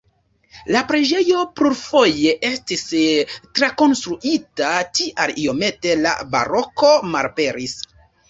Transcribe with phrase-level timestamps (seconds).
[0.75, 2.85] La preĝejo plurfoje estis
[3.59, 7.77] trakonstruita, tial iomete la baroko malaperis.